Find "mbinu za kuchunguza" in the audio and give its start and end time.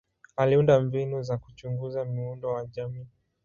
0.81-2.05